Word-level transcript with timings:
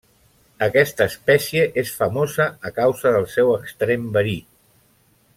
Aquesta 0.67 1.05
espècie 1.11 1.65
és 1.81 1.91
famosa 1.99 2.47
a 2.69 2.73
causa 2.79 3.11
del 3.19 3.27
seu 3.35 3.53
extrem 3.59 4.09
verí. 4.17 4.37